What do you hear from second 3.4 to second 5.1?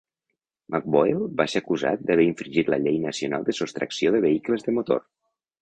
de sostracció de vehicles de motor.